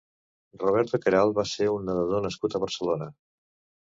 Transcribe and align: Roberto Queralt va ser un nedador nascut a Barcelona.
Roberto 0.61 1.01
Queralt 1.03 1.37
va 1.39 1.45
ser 1.51 1.67
un 1.75 1.85
nedador 1.91 2.25
nascut 2.27 2.57
a 2.57 2.63
Barcelona. 2.65 3.11